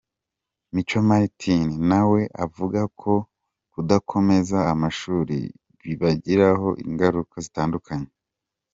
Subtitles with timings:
[0.73, 3.13] Mico Martin na we avuga ko
[3.71, 5.37] kudakomeza amashuri
[5.81, 8.11] bibagiraho ingaruka zitandukanye.